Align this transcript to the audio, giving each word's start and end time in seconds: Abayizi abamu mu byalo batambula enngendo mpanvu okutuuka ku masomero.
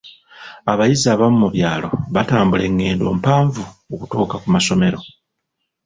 Abayizi 0.71 1.07
abamu 1.13 1.37
mu 1.43 1.49
byalo 1.55 1.87
batambula 2.13 2.63
enngendo 2.69 3.07
mpanvu 3.21 3.61
okutuuka 3.93 4.35
ku 4.41 4.47
masomero. 4.55 4.99